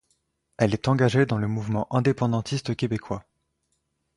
[0.57, 3.23] Elle est engagée dans le mouvement indépendantiste québecois.